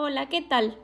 [0.00, 0.76] Hola, ¿qué tal?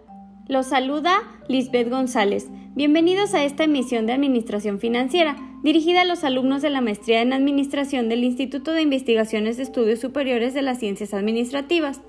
[0.49, 2.49] Los saluda Lisbeth González.
[2.75, 7.33] Bienvenidos a esta emisión de Administración Financiera, dirigida a los alumnos de la Maestría en
[7.33, 12.01] Administración del Instituto de Investigaciones de Estudios Superiores de las Ciencias Administrativas.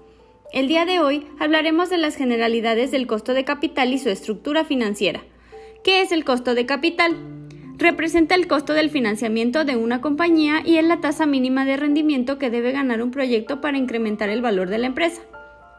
[0.51, 4.65] El día de hoy hablaremos de las generalidades del costo de capital y su estructura
[4.65, 5.21] financiera.
[5.83, 7.15] ¿Qué es el costo de capital?
[7.77, 12.39] Representa el costo del financiamiento de una compañía y es la tasa mínima de rendimiento
[12.39, 15.21] que debe ganar un proyecto para incrementar el valor de la empresa.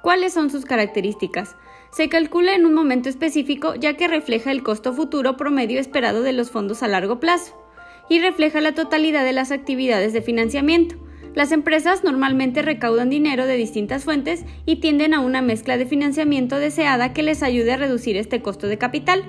[0.06, 1.56] ¿Cuáles son sus características?
[1.90, 6.32] Se calcula en un momento específico ya que refleja el costo futuro promedio esperado de
[6.32, 7.60] los fondos a largo plazo
[8.08, 10.94] y refleja la totalidad de las actividades de financiamiento.
[11.34, 16.56] Las empresas normalmente recaudan dinero de distintas fuentes y tienden a una mezcla de financiamiento
[16.60, 19.24] deseada que les ayude a reducir este costo de capital.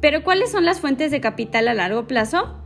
[0.00, 2.56] Pero ¿cuáles son las fuentes de capital a largo plazo?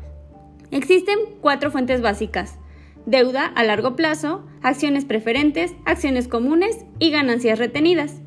[0.71, 2.60] Existen cuatro fuentes básicas
[3.07, 8.21] deuda a largo plazo, acciones preferentes, acciones comunes y ganancias retenidas.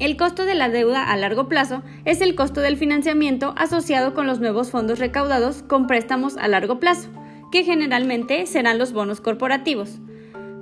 [0.00, 4.26] El costo de la deuda a largo plazo es el costo del financiamiento asociado con
[4.26, 7.08] los nuevos fondos recaudados con préstamos a largo plazo,
[7.52, 10.00] que generalmente serán los bonos corporativos.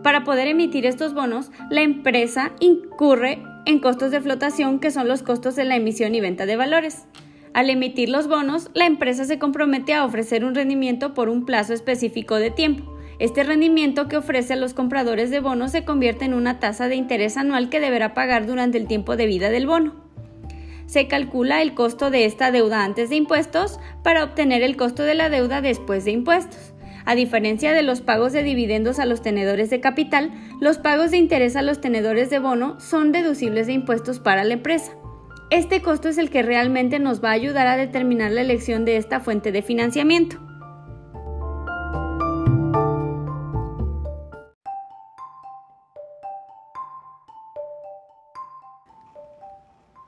[0.02, 5.22] Para poder emitir estos bonos, la empresa incurre en costos de flotación que son los
[5.22, 7.06] costos de la emisión y venta de valores.
[7.52, 11.72] Al emitir los bonos, la empresa se compromete a ofrecer un rendimiento por un plazo
[11.72, 16.32] específico de tiempo, este rendimiento que ofrece a los compradores de bonos se convierte en
[16.32, 19.94] una tasa de interés anual que deberá pagar durante el tiempo de vida del bono.
[20.86, 25.14] Se calcula el costo de esta deuda antes de impuestos para obtener el costo de
[25.14, 26.72] la deuda después de impuestos.
[27.04, 31.18] A diferencia de los pagos de dividendos a los tenedores de capital, los pagos de
[31.18, 34.92] interés a los tenedores de bono son deducibles de impuestos para la empresa.
[35.50, 38.96] Este costo es el que realmente nos va a ayudar a determinar la elección de
[38.96, 40.49] esta fuente de financiamiento.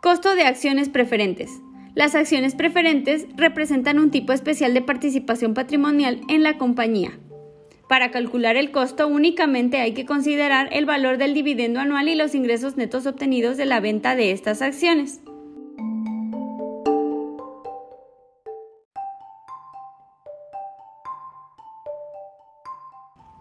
[0.02, 1.60] Costo de acciones preferentes.
[1.94, 7.20] Las acciones preferentes representan un tipo especial de participación patrimonial en la compañía.
[7.88, 12.34] Para calcular el costo únicamente hay que considerar el valor del dividendo anual y los
[12.34, 15.20] ingresos netos obtenidos de la venta de estas acciones.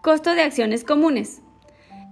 [0.04, 1.42] Costo de acciones comunes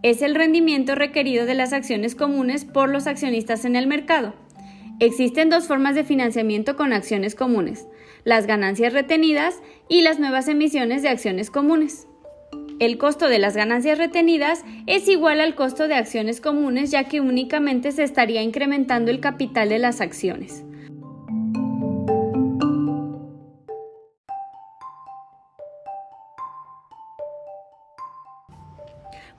[0.01, 4.33] es el rendimiento requerido de las acciones comunes por los accionistas en el mercado.
[4.99, 7.87] Existen dos formas de financiamiento con acciones comunes,
[8.23, 12.07] las ganancias retenidas y las nuevas emisiones de acciones comunes.
[12.79, 17.19] El costo de las ganancias retenidas es igual al costo de acciones comunes ya que
[17.19, 20.63] únicamente se estaría incrementando el capital de las acciones.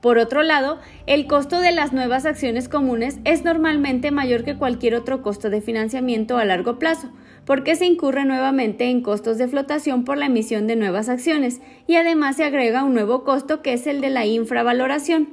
[0.00, 4.94] Por otro lado, el costo de las nuevas acciones comunes es normalmente mayor que cualquier
[4.94, 7.10] otro costo de financiamiento a largo plazo,
[7.44, 11.96] porque se incurre nuevamente en costos de flotación por la emisión de nuevas acciones y
[11.96, 15.28] además se agrega un nuevo costo que es el de la infravaloración.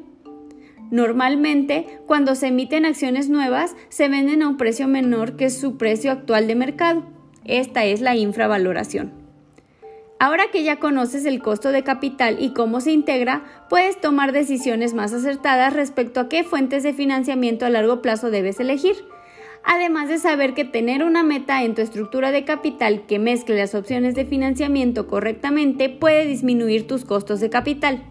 [0.91, 6.11] Normalmente, cuando se emiten acciones nuevas, se venden a un precio menor que su precio
[6.11, 7.03] actual de mercado.
[7.45, 9.26] Esta es la infravaloración.
[10.19, 14.95] Ahora que ya conoces el costo de capital y cómo se integra, puedes tomar decisiones
[14.95, 18.95] más acertadas respecto a qué fuentes de financiamiento a largo plazo debes elegir.
[19.63, 23.75] Además de saber que tener una meta en tu estructura de capital que mezcle las
[23.75, 28.03] opciones de financiamiento correctamente puede disminuir tus costos de capital.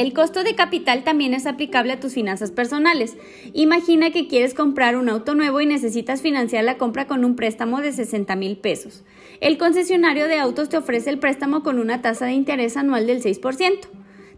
[0.00, 3.18] El costo de capital también es aplicable a tus finanzas personales.
[3.52, 7.82] Imagina que quieres comprar un auto nuevo y necesitas financiar la compra con un préstamo
[7.82, 9.04] de 60 mil pesos.
[9.42, 13.22] El concesionario de autos te ofrece el préstamo con una tasa de interés anual del
[13.22, 13.88] 6%.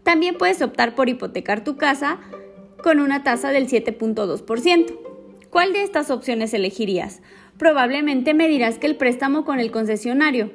[0.03, 2.19] También puedes optar por hipotecar tu casa
[2.83, 4.99] con una tasa del 7.2%.
[5.49, 7.21] ¿Cuál de estas opciones elegirías?
[7.57, 10.51] Probablemente me dirás que el préstamo con el concesionario,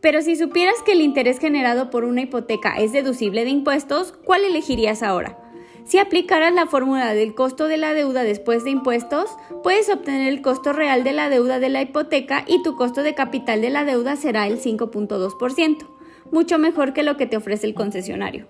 [0.00, 4.44] pero si supieras que el interés generado por una hipoteca es deducible de impuestos, ¿cuál
[4.44, 5.38] elegirías ahora?
[5.84, 9.30] Si aplicaras la fórmula del costo de la deuda después de impuestos,
[9.62, 13.14] puedes obtener el costo real de la deuda de la hipoteca y tu costo de
[13.14, 15.88] capital de la deuda será el 5.2%,
[16.30, 18.48] mucho mejor que lo que te ofrece el concesionario.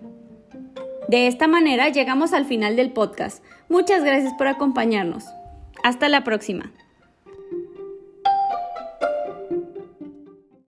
[1.08, 3.42] De esta manera llegamos al final del podcast.
[3.68, 5.24] Muchas gracias por acompañarnos.
[5.84, 6.72] Hasta la próxima.